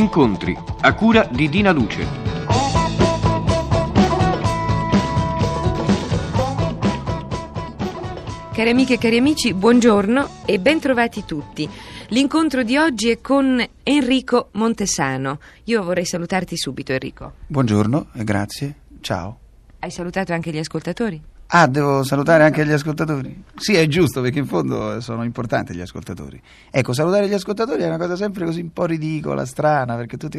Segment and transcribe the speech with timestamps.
[0.00, 2.06] Incontri a cura di Dina Luce.
[8.50, 11.68] Cari amiche e cari amici, buongiorno e ben trovati tutti.
[12.08, 15.38] L'incontro di oggi è con Enrico Montesano.
[15.64, 17.34] Io vorrei salutarti subito, Enrico.
[17.46, 18.74] Buongiorno e grazie.
[19.02, 19.38] Ciao.
[19.80, 21.29] Hai salutato anche gli ascoltatori?
[21.52, 23.42] Ah, devo salutare anche gli ascoltatori?
[23.56, 26.40] Sì, è giusto perché in fondo sono importanti gli ascoltatori.
[26.70, 30.38] Ecco, salutare gli ascoltatori è una cosa sempre così un po' ridicola, strana, perché tutti...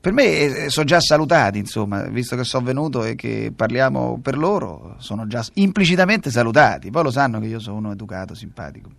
[0.00, 4.38] Per me eh, sono già salutati, insomma, visto che sono venuto e che parliamo per
[4.38, 6.90] loro, sono già implicitamente salutati.
[6.90, 8.90] Poi lo sanno che io sono uno educato, simpatico.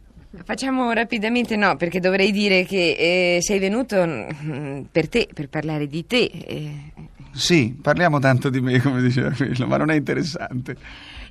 [0.44, 5.88] Facciamo rapidamente no, perché dovrei dire che eh, sei venuto mm, per te, per parlare
[5.88, 6.26] di te.
[6.26, 7.09] Eh.
[7.40, 10.76] Sì, parliamo tanto di me, come diceva quello, ma non è interessante.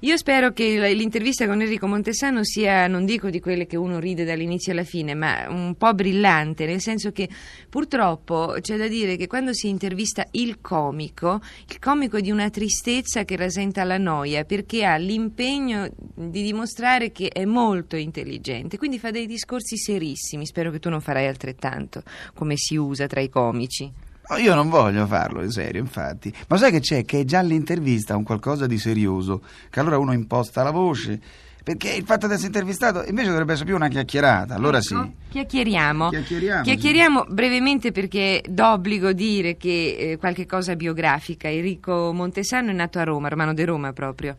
[0.00, 4.24] Io spero che l'intervista con Enrico Montesano sia, non dico di quelle che uno ride
[4.24, 7.28] dall'inizio alla fine, ma un po' brillante, nel senso che
[7.68, 12.48] purtroppo c'è da dire che quando si intervista il comico, il comico è di una
[12.48, 18.98] tristezza che rasenta la noia, perché ha l'impegno di dimostrare che è molto intelligente, quindi
[18.98, 23.28] fa dei discorsi serissimi, spero che tu non farai altrettanto, come si usa tra i
[23.28, 24.06] comici.
[24.36, 26.32] Io non voglio farlo in serio, infatti.
[26.48, 27.04] Ma sai che c'è?
[27.04, 31.20] Che è già l'intervista un qualcosa di serioso, che allora uno imposta la voce.
[31.64, 34.96] Perché il fatto di essere intervistato invece dovrebbe essere più una chiacchierata, allora sì.
[35.28, 36.08] Chiacchieriamo.
[36.08, 41.48] Chiacchieriamo, Chiacchieriamo brevemente perché d'obbligo dire che eh, qualche cosa biografica.
[41.48, 44.36] Enrico Montesano è nato a Roma, Romano de Roma proprio.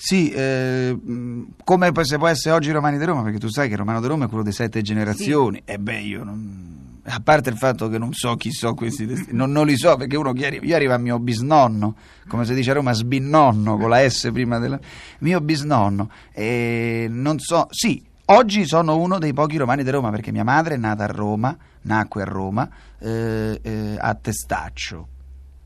[0.00, 0.96] Sì, eh,
[1.64, 4.26] come se può essere oggi Romani di Roma, perché tu sai che Romano di Roma
[4.26, 5.60] è quello di sette generazioni.
[5.64, 6.77] E beh, io non...
[7.10, 9.96] A parte il fatto che non so chi so questi destini, non, non li so
[9.96, 11.96] perché uno chi arriva, io arrivo a mio bisnonno,
[12.28, 14.78] come si dice a Roma, sbinnonno con la S prima del
[15.20, 20.32] mio bisnonno, e non so, sì, oggi sono uno dei pochi romani di Roma perché
[20.32, 22.68] mia madre è nata a Roma, nacque a Roma,
[22.98, 25.08] eh, eh, a Testaccio,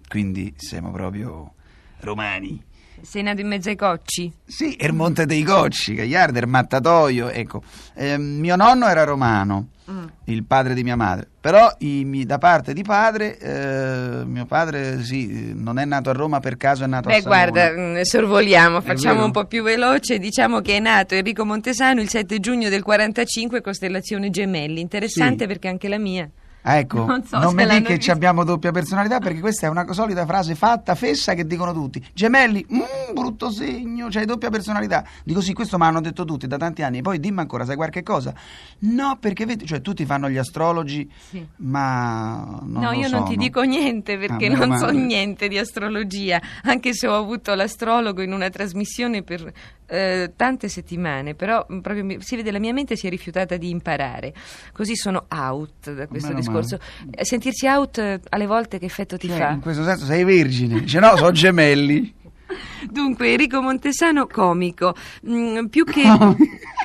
[0.08, 1.54] quindi siamo proprio
[2.00, 2.62] romani.
[3.00, 4.32] Sei nato in mezzo ai cocci?
[4.44, 7.62] Sì, il Monte dei Cocci, Gagliardo, il Mattatoio, ecco.
[7.94, 10.04] Eh, mio nonno era romano, Mm.
[10.26, 15.02] il padre di mia madre, però i mi- da parte di padre, eh, mio padre
[15.02, 17.50] sì, non è nato a Roma per caso, è nato a Beh, Savona.
[17.50, 20.18] guarda, mm, sorvoliamo, facciamo un po' più veloce.
[20.20, 24.80] Diciamo che è nato Enrico Montesano il 7 giugno del 45, costellazione Gemelli.
[24.80, 25.46] Interessante Sì.
[25.48, 26.30] perché anche la mia.
[26.64, 28.12] Ah, ecco, Non non, so se mi dica che ci visto.
[28.12, 32.04] abbiamo doppia personalità perché questa è una solita frase fatta, fessa, che dicono tutti.
[32.14, 35.04] Gemelli, mm, brutto segno, c'hai doppia personalità.
[35.24, 37.02] Dico sì, questo mi hanno detto tutti da tanti anni.
[37.02, 38.32] Poi dimmi ancora, sai qualche cosa?
[38.80, 41.44] No, perché vedi, cioè tutti fanno gli astrologi, Sì.
[41.56, 45.58] ma non no, io non ti dico niente perché Ah, meno non so niente di
[45.58, 49.52] astrologia, anche se ho avuto l'astrologo in una trasmissione per
[49.92, 53.68] eh, tante settimane, però mm, proprio si vede la mia mente si è rifiutata di
[53.68, 54.32] imparare.
[54.72, 56.78] Così sono out da questo Meno discorso.
[57.10, 59.50] Eh, Sentirsi out eh, alle volte che effetto ti Cioè, fa?
[59.50, 60.80] in questo senso sei vergine.
[60.80, 62.14] Dice no, sono gemelli.
[62.90, 64.94] Dunque, Enrico Montesano, comico,
[65.28, 66.02] Mm, più che...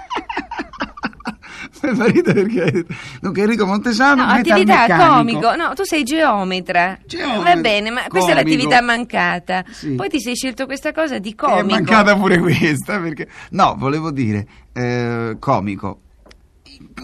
[1.95, 2.85] Fa ridere perché
[3.21, 6.97] dunque Enrico Montesano No, attività comico, no, tu sei geometra.
[7.05, 7.53] Geometra.
[7.53, 8.49] Va bene, ma questa è Comico.
[8.49, 9.63] l'attività mancata.
[9.71, 9.91] Sì.
[9.95, 11.65] Poi ti sei scelto questa cosa di È comico.
[11.67, 16.01] mancata pure questa perché no, volevo dire eh, comico.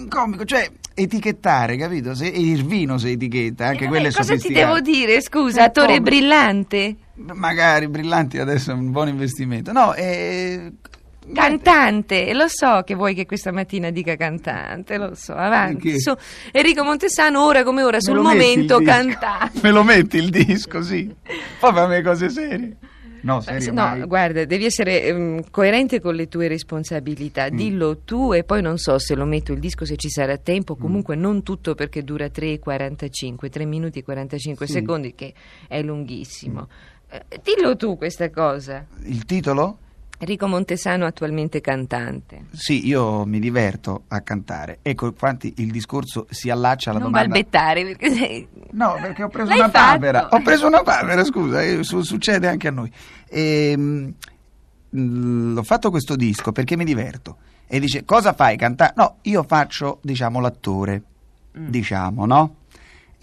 [0.09, 2.13] Comico, cioè etichettare, capito?
[2.13, 5.19] Se il vino si etichetta, anche Eh, quello è cosa ti devo dire?
[5.21, 9.71] Scusa, Eh, attore brillante, Magari brillanti adesso è un buon investimento.
[9.71, 10.71] No, eh,
[11.31, 12.33] cantante.
[12.33, 15.33] Lo so che vuoi che questa mattina dica cantante, lo so.
[15.33, 15.99] Avanti.
[15.99, 16.13] Su.
[16.51, 19.59] Enrico Montesano, ora come ora, sul momento cantante.
[19.61, 21.13] Me lo metti il disco, sì.
[21.59, 22.75] Poi fammi cose serie.
[23.21, 24.01] No, serie No, mai.
[24.05, 27.49] guarda, devi essere ehm, coerente con le tue responsabilità.
[27.49, 27.55] Mm.
[27.55, 30.43] Dillo tu e poi non so se lo metto il disco, se ci sarà Mm.
[30.43, 30.75] tempo.
[30.75, 34.73] Comunque non tutto perché dura 3,45, 3 minuti e 45 Sì.
[34.73, 35.33] secondi, che
[35.69, 36.67] è lunghissimo.
[37.09, 38.85] Eh, dillo tu questa cosa.
[39.05, 39.77] Il titolo?
[40.19, 42.45] Enrico Montesano attualmente cantante.
[42.53, 44.79] Sì, io mi diverto a cantare.
[44.81, 47.29] Ecco, infatti il discorso si allaccia alla non domanda.
[47.33, 48.47] balbettare perché sei...
[48.71, 49.91] No, perché ho preso L'hai una fatto?
[49.99, 50.27] papera.
[50.31, 52.89] Ho preso una papera, scusa, eh, su- succede anche a noi.
[53.29, 54.13] Ehm,
[54.95, 57.37] mm, ho fatto questo disco perché mi diverto.
[57.67, 58.55] E dice, cosa fai?
[58.55, 58.93] Cantare?
[58.95, 61.01] No, io faccio, diciamo, l'attore.
[61.57, 61.67] Mm.
[61.67, 62.55] Diciamo, no?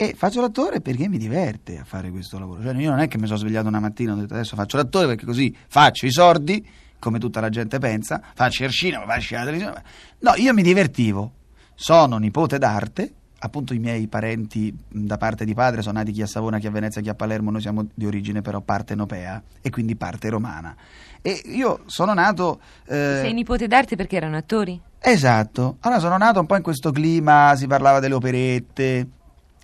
[0.02, 2.62] E faccio l'attore perché mi diverte a fare questo lavoro.
[2.62, 4.78] Cioè, io non è che mi sono svegliato una mattina e ho detto adesso faccio
[4.78, 6.66] l'attore perché così faccio i sordi,
[6.98, 9.82] come tutta la gente pensa, faccio il cinema, faccio la televisione.
[10.20, 11.32] No, io mi divertivo.
[11.74, 16.26] Sono nipote d'arte, appunto i miei parenti da parte di padre sono nati chi a
[16.26, 19.96] Savona, chi a Venezia, chi a Palermo, noi siamo di origine però partenopea e quindi
[19.96, 20.74] parte romana.
[21.20, 22.58] E io sono nato...
[22.86, 24.80] eh, Sei nipote d'arte perché erano attori?
[24.98, 29.06] Esatto, allora sono nato un po' in questo clima, si parlava delle operette,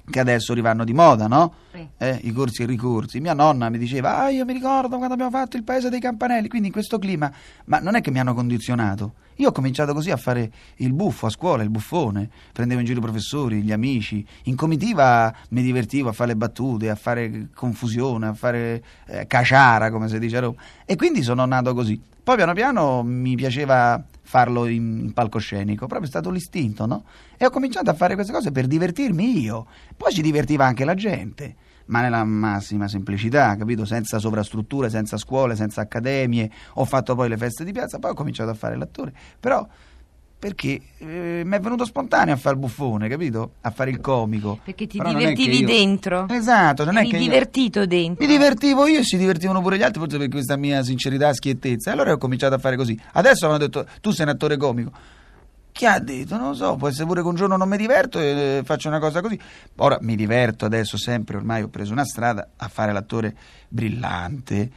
[0.08, 1.52] che adesso rivanno di moda, no?
[1.98, 3.20] Eh, I corsi e i ricorsi.
[3.20, 6.48] Mia nonna mi diceva, ah, io mi ricordo quando abbiamo fatto il paese dei campanelli,
[6.48, 7.30] quindi in questo clima,
[7.66, 9.14] ma non è che mi hanno condizionato.
[9.36, 13.00] Io ho cominciato così a fare il buffo a scuola, il buffone, prendevo in giro
[13.00, 18.28] i professori, gli amici, in comitiva mi divertivo a fare le battute, a fare confusione,
[18.28, 20.56] a fare eh, caciara, come si dice a Roma.
[20.86, 22.00] E quindi sono nato così.
[22.22, 27.04] Poi piano piano mi piaceva farlo in palcoscenico, proprio è stato l'istinto, no?
[27.36, 29.66] E ho cominciato a fare queste cose per divertirmi io.
[29.96, 31.54] Poi ci divertiva anche la gente,
[31.86, 33.84] ma nella massima semplicità, capito?
[33.84, 36.50] Senza sovrastrutture, senza scuole, senza accademie.
[36.74, 39.12] Ho fatto poi le feste di piazza, poi ho cominciato a fare l'attore.
[39.40, 39.66] Però
[40.38, 43.52] perché eh, mi è venuto spontaneo a fare il buffone, capito?
[43.62, 44.58] A fare il comico.
[44.62, 46.26] Perché ti Però è che divertivi io- dentro.
[46.28, 48.24] Esatto, non è Eri che io- divertito dentro.
[48.24, 51.34] mi divertivo io e si divertivano pure gli altri, forse per questa mia sincerità e
[51.34, 51.90] schiettezza.
[51.90, 53.00] E allora ho cominciato a fare così.
[53.12, 54.92] Adesso hanno detto, tu sei un attore comico.
[55.76, 56.38] Chi ha detto?
[56.38, 58.88] Non lo so, può essere pure che un giorno non mi diverto e eh, faccio
[58.88, 59.38] una cosa così.
[59.76, 63.36] Ora mi diverto adesso sempre, ormai ho preso una strada a fare l'attore
[63.68, 64.70] brillante.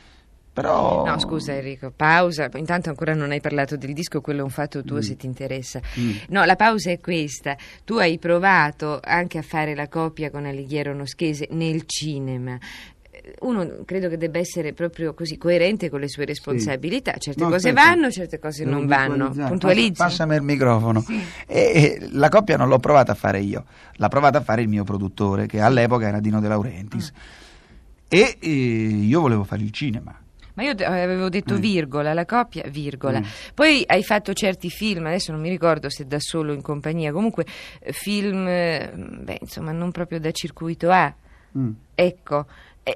[0.51, 1.05] Però...
[1.05, 2.49] No, scusa Enrico, pausa.
[2.55, 5.01] Intanto ancora non hai parlato del disco, quello è un fatto tuo Mm.
[5.01, 5.79] se ti interessa.
[5.97, 6.11] Mm.
[6.29, 7.55] No, la pausa è questa.
[7.85, 12.57] Tu hai provato anche a fare la coppia con Alighiero Noschese nel cinema.
[13.41, 17.13] Uno credo che debba essere proprio così coerente con le sue responsabilità.
[17.17, 17.87] Certe No, cose aspetta.
[17.87, 19.29] vanno, certe cose Devo non vanno.
[19.29, 19.91] Puntualizzi.
[19.93, 21.03] Passa- Passami il microfono.
[21.07, 24.67] E, e la coppia non l'ho provata a fare io, l'ha provata a fare il
[24.67, 27.11] mio produttore, che all'epoca era Dino De Laurentiis.
[28.07, 30.17] E eh, io volevo fare il cinema.
[30.55, 31.59] Ma io avevo detto Mm.
[31.59, 33.19] virgola, la coppia, virgola.
[33.19, 33.23] Mm.
[33.53, 37.13] Poi hai fatto certi film, adesso non mi ricordo se da solo o in compagnia,
[37.13, 37.45] comunque
[37.79, 41.13] eh, film, eh, beh, insomma, non proprio da circuito A.
[41.95, 42.47] Ecco, eh,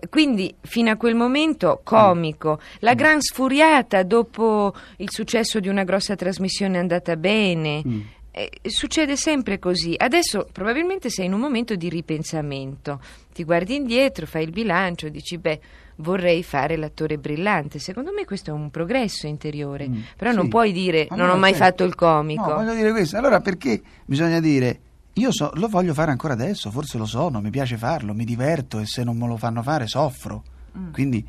[0.09, 6.15] quindi fino a quel momento comico, la gran sfuriata dopo il successo di una grossa
[6.15, 7.81] trasmissione andata bene.
[7.85, 8.01] Mm.
[8.35, 9.93] Eh, succede sempre così.
[9.95, 12.99] Adesso probabilmente sei in un momento di ripensamento.
[13.31, 15.59] Ti guardi indietro, fai il bilancio, dici beh,
[15.97, 17.77] vorrei fare l'attore brillante.
[17.77, 19.87] Secondo me questo è un progresso interiore.
[19.87, 20.49] Mm, Però non sì.
[20.49, 21.69] puoi dire non Allora, ho mai aspetta.
[21.69, 22.47] fatto il comico.
[22.49, 23.17] No, voglio dire questo.
[23.17, 24.79] Allora perché bisogna dire
[25.13, 28.79] io so- lo voglio fare ancora adesso, forse lo sono, mi piace farlo, mi diverto
[28.79, 30.43] e se non me lo fanno fare soffro.
[30.77, 30.91] Mm.
[30.91, 31.25] Quindi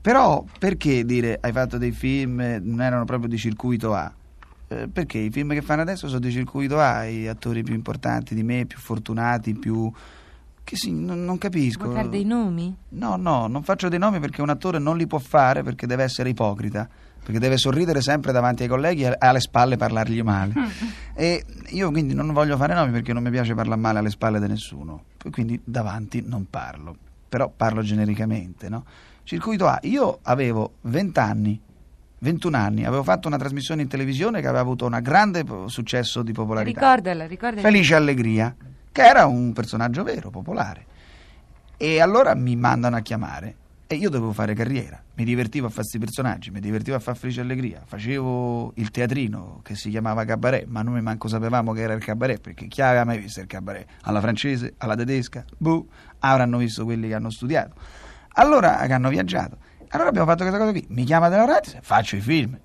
[0.00, 4.10] però perché dire hai fatto dei film eh, non erano proprio di circuito A?
[4.68, 8.34] Eh, perché i film che fanno adesso sono di circuito A, i attori più importanti
[8.34, 9.92] di me, più fortunati, più
[10.62, 11.84] che sì, non, non capisco.
[11.84, 12.74] Vuoi fare dei nomi?
[12.90, 16.04] No, no, non faccio dei nomi perché un attore non li può fare perché deve
[16.04, 16.88] essere ipocrita,
[17.22, 20.54] perché deve sorridere sempre davanti ai colleghi e alle spalle parlargli male.
[21.14, 24.40] e io quindi non voglio fare nomi perché non mi piace parlare male alle spalle
[24.40, 26.96] di nessuno, quindi davanti non parlo,
[27.28, 28.84] però parlo genericamente, no?
[29.24, 31.60] Circuito A, io avevo 20 anni,
[32.20, 36.32] 21 anni, avevo fatto una trasmissione in televisione che aveva avuto un grande successo di
[36.32, 36.80] popolarità.
[36.80, 37.60] Ricordala, ricordala.
[37.60, 38.54] Felice Allegria,
[38.90, 40.86] che era un personaggio vero, popolare.
[41.76, 43.54] E allora mi mandano a chiamare
[43.90, 45.02] e io dovevo fare carriera.
[45.14, 47.82] Mi divertivo a fare questi personaggi, mi divertivo a fare Felice Allegria.
[47.86, 52.38] Facevo il teatrino che si chiamava cabaret, ma noi manco sapevamo che era il cabaret,
[52.38, 53.88] perché chi aveva mai visto il cabaret?
[54.02, 55.86] Alla francese, alla tedesca, boh,
[56.18, 57.76] avranno visto quelli che hanno studiato.
[58.34, 59.56] Allora che hanno viaggiato.
[59.88, 60.84] Allora abbiamo fatto questa cosa qui.
[60.90, 62.58] Mi chiama De Laurentiis, faccio i film.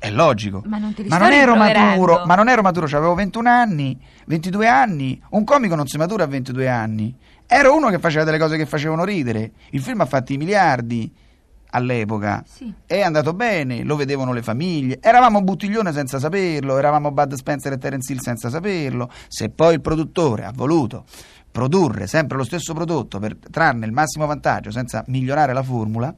[0.00, 0.62] È logico.
[0.64, 5.22] Ma non Ma non ero maturo, ma non ero maturo, avevo 21 anni, 22 anni.
[5.30, 7.14] Un comico non si matura a 22 anni.
[7.46, 9.52] Ero uno che faceva delle cose che facevano ridere.
[9.72, 11.12] Il film ha fatto i miliardi
[11.72, 12.42] all'epoca.
[12.46, 12.72] Sì.
[12.86, 15.00] È andato bene, lo vedevano le famiglie.
[15.02, 19.10] Eravamo Buttiglione senza saperlo, eravamo Bud Spencer e Terence Hill senza saperlo.
[19.28, 21.04] Se poi il produttore ha voluto
[21.50, 26.14] produrre sempre lo stesso prodotto per trarne il massimo vantaggio senza migliorare la formula,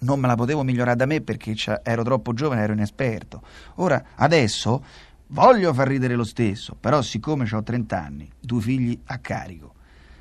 [0.00, 3.42] non me la potevo migliorare da me perché ero troppo giovane, ero inesperto.
[3.76, 4.84] Ora, adesso
[5.28, 9.74] voglio far ridere lo stesso, però siccome ho 30 anni, due figli a carico,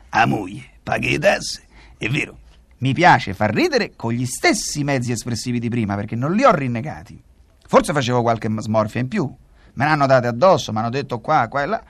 [0.10, 1.64] a moglie, paghi le tasse,
[1.98, 2.40] è vero,
[2.80, 6.54] mi piace far ridere con gli stessi mezzi espressivi di prima perché non li ho
[6.54, 7.22] rinnegati.
[7.68, 11.48] Forse facevo qualche smorfia in più, me ne hanno date addosso, mi hanno detto qua,
[11.50, 11.84] qua e là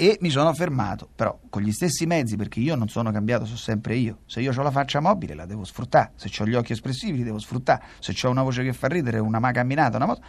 [0.00, 3.56] e mi sono fermato, però con gli stessi mezzi, perché io non sono cambiato, sono
[3.56, 4.18] sempre io.
[4.26, 7.24] Se io ho la faccia mobile la devo sfruttare, se ho gli occhi espressivi li
[7.24, 10.22] devo sfruttare, se ho una voce che fa ridere, una ma camminata, una moto.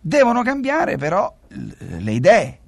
[0.00, 2.58] Devono cambiare però le idee,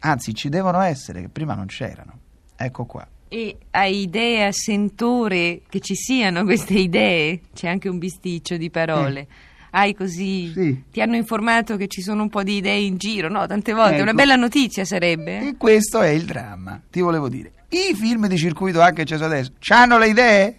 [0.00, 2.18] anzi ci devono essere, che prima non c'erano.
[2.56, 3.06] Ecco qua.
[3.28, 7.42] E hai idea, sentore che ci siano queste idee?
[7.52, 9.28] C'è anche un bisticcio di parole.
[9.74, 10.52] Hai così.
[10.52, 10.82] Sì.
[10.90, 13.46] Ti hanno informato che ci sono un po' di idee in giro, no?
[13.46, 13.94] Tante volte.
[13.94, 14.02] Ecco.
[14.02, 15.48] Una bella notizia sarebbe.
[15.48, 17.52] E questo è il dramma, ti volevo dire.
[17.70, 20.56] I film di circuito A che c'è adesso, c'hanno le idee?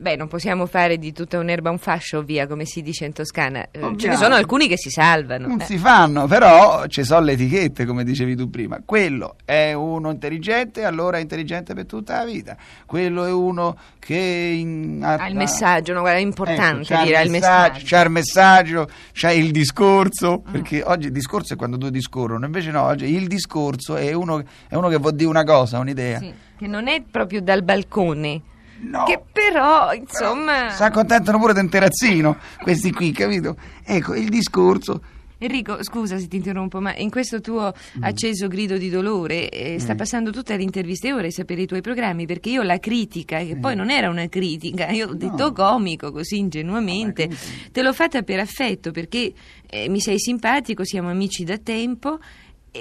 [0.00, 3.62] Beh, non possiamo fare di tutta un'erba un fascio, via, come si dice in Toscana.
[3.64, 4.22] Eh, Ce ne Ovviamente.
[4.22, 5.48] sono alcuni che si salvano.
[5.48, 5.64] Non Eh.
[5.64, 8.80] si fanno, però ci sono le etichette, come dicevi tu prima.
[8.84, 12.56] Quello è uno intelligente, allora è intelligente per tutta la vita.
[12.86, 16.00] Quello è uno che in- Ha il messaggio, no?
[16.00, 17.80] Guarda, è importante Ecco, dire il messaggio.
[17.84, 20.52] c'ha il messaggio, c'ha il discorso, Mm.
[20.52, 24.44] perché oggi il discorso è quando due discorrono, invece no, oggi il discorso è uno,
[24.68, 26.18] è uno che vuol dire una cosa, un'idea.
[26.20, 28.42] Sì, che non è proprio dal balcone.
[28.80, 29.04] No.
[29.04, 30.70] Che però, insomma...
[30.70, 33.56] Si accontentano pure del terrazzino, questi qui, capito?
[33.84, 35.02] Ecco, il discorso...
[35.40, 38.02] Enrico, scusa se ti interrompo, ma in questo tuo Mm.
[38.02, 42.26] acceso grido di dolore eh, sta passando tutta l'intervista e vorrei sapere i tuoi programmi
[42.26, 46.38] perché io la critica, che poi non era una critica, io ho detto comico così
[46.38, 47.36] ingenuamente, No,
[47.70, 49.32] te l'ho fatta per affetto perché
[49.70, 52.18] eh, mi sei simpatico, siamo amici da tempo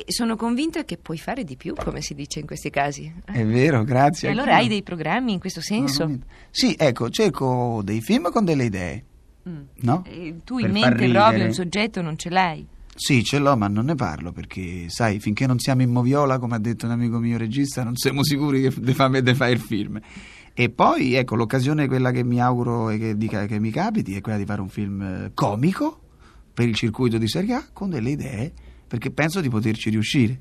[0.05, 3.11] e sono convinta che puoi fare di più, come si dice in questi casi.
[3.25, 4.29] È vero, grazie.
[4.29, 6.09] E allora hai dei programmi in questo senso?
[6.51, 9.03] Sì, ecco, cerco dei film con delle idee,
[9.47, 9.61] Mm.
[9.81, 10.03] no?
[10.05, 12.67] E tu Per in mente proprio un soggetto non ce l'hai?
[12.93, 16.55] Sì, ce l'ho, ma non ne parlo perché, sai, finché non siamo in moviola, come
[16.55, 19.59] ha detto un amico mio regista, non siamo sicuri che de fa, de fa il
[19.59, 19.99] film.
[20.53, 24.21] E poi, ecco, l'occasione quella che mi auguro e che, dica- che mi capiti è
[24.21, 26.01] quella di fare un film eh, comico
[26.53, 28.51] per il circuito di Serie A con delle idee,
[28.87, 30.39] perché penso di poterci riuscire.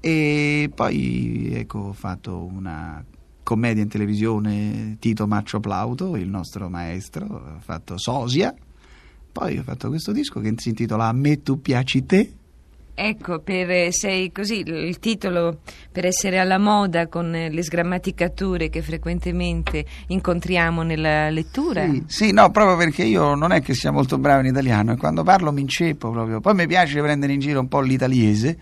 [0.00, 3.02] E poi, ecco, ho fatto una
[3.42, 8.54] commedia in televisione, Tito Maccio Plauto, il nostro maestro, ho fatto Sosia.
[9.32, 12.32] Poi ho fatto questo disco che si intitola A me tu piaci te.
[12.96, 15.58] Ecco, per, eh, sei così, il titolo
[15.90, 21.84] per essere alla moda con eh, le sgrammaticature che frequentemente incontriamo nella lettura.
[21.86, 24.96] Sì, sì, no, proprio perché io non è che sia molto bravo in italiano e
[24.96, 26.38] quando parlo mi inceppo proprio.
[26.38, 28.56] Poi mi piace prendere in giro un po' l'italiese,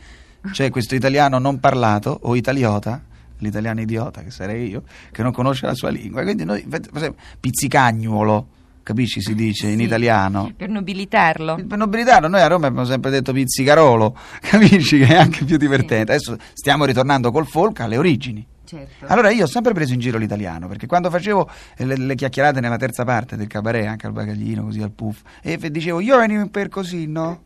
[0.52, 3.02] cioè questo italiano non parlato o italiota,
[3.36, 6.22] l'italiano idiota che sarei io, che non conosce la sua lingua.
[6.22, 8.46] Quindi noi, per esempio, pizzicagnuolo,
[8.82, 10.52] capisci si dice in Sì, italiano.
[10.56, 11.56] Per nobilitarlo.
[11.66, 16.12] Per nobilità, noi a Roma abbiamo sempre detto pizzicarolo, capisci che è anche più divertente.
[16.12, 18.46] Adesso stiamo ritornando col folk alle origini.
[18.64, 19.04] Certo.
[19.06, 22.78] Allora io ho sempre preso in giro l'italiano, perché quando facevo le, le chiacchierate nella
[22.78, 26.50] terza parte del cabaret, anche al bagaglino, così al puff, e dicevo io venivo in
[26.50, 27.42] per così, no?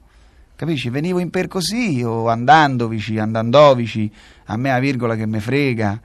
[0.54, 0.88] Capisci?
[0.88, 4.10] Venivo in per così, o andandovici, andandovici,
[4.46, 6.00] a me la virgola che me frega,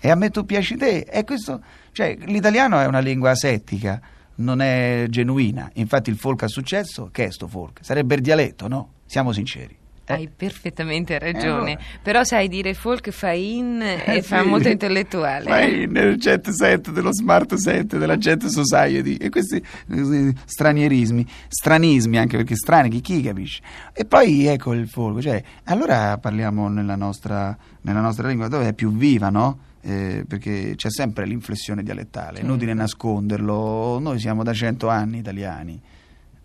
[0.00, 1.06] e a me tu piaci te.
[1.08, 1.62] E questo,
[1.92, 4.00] cioè, l'italiano è una lingua asettica,
[4.36, 5.70] non è genuina.
[5.74, 7.80] Infatti il folk ha successo, che è sto folk?
[7.82, 8.92] Sarebbe il dialetto, no?
[9.06, 9.76] Siamo sinceri.
[10.06, 10.12] Eh.
[10.12, 11.72] Hai perfettamente ragione.
[11.72, 11.78] allora?
[12.02, 14.48] Però sai dire folk fa in e Eh, fa sì.
[14.48, 15.44] molto intellettuale.
[15.48, 22.18] Vai nel jet set dello smart set della jet society e questi eh, stranierismi, stranismi
[22.18, 23.62] anche perché strani chi, chi capisce.
[23.94, 28.72] E poi ecco il folk, cioè allora parliamo nella nostra, nella nostra lingua dove è
[28.74, 29.58] più viva, no?
[29.86, 32.80] Eh, perché c'è sempre l'inflessione dialettale, è inutile Certo.
[32.80, 33.98] nasconderlo.
[33.98, 35.78] Noi siamo da cento anni italiani,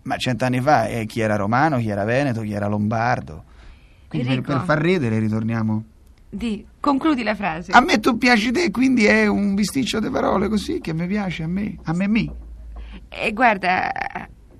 [0.02, 3.44] ma cent'anni fa eh, chi era romano, chi era veneto, chi era lombardo.
[4.08, 5.84] Quindi per, per far ridere ritorniamo.
[6.28, 7.72] Di, concludi la frase.
[7.72, 11.44] A me tu piaci te, quindi è un bisticcio di parole così che mi piace
[11.44, 12.30] a me, a me mi.
[13.08, 13.90] E guarda,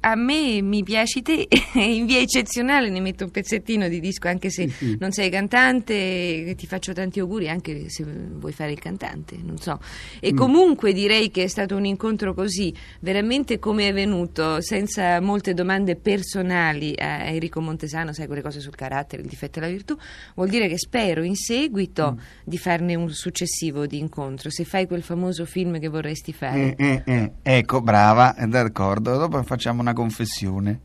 [0.00, 1.60] a me mi piaci te, e
[1.94, 4.96] in via eccezionale ne metto un pezzettino di disco, anche se Sì, sì.
[4.98, 9.78] non sei cantante, ti faccio tanti auguri anche se vuoi fare il cantante, non so.
[10.20, 10.36] E Mm.
[10.36, 15.96] comunque direi che è stato un incontro così, veramente come è venuto, senza molte domande
[15.96, 19.96] personali a Enrico Montesano, sai quelle cose sul carattere, il difetto e la virtù,
[20.34, 22.18] vuol dire che spero in seguito Mm.
[22.44, 26.74] di farne un successivo di incontro, se fai quel famoso film che vorresti fare.
[26.76, 27.32] Eh, eh, eh.
[27.42, 29.16] Ecco, brava, d'accordo.
[29.16, 30.80] Dopo facciamo una una confessione,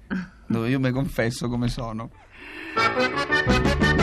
[0.48, 2.10] dove io mi confesso come sono.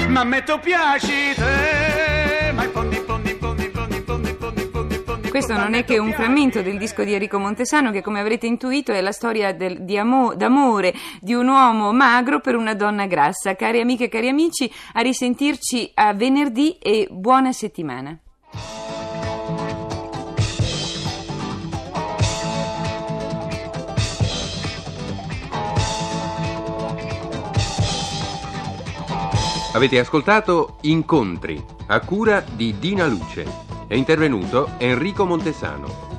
[0.09, 3.41] Ma me tu te, ma pondi pondi
[5.33, 8.93] questo non è che un frammento del disco di Enrico Montesano che come avrete intuito
[8.93, 10.93] è la storia del, di amo, d'amore
[11.23, 13.57] di un uomo magro per una donna grassa.
[13.57, 18.22] Cari amiche e cari amici, a risentirci a venerdì e buona settimana.
[29.75, 33.47] Avete ascoltato Incontri a cura di Dina Luce.
[33.87, 36.12] È intervenuto Enrico Montesano.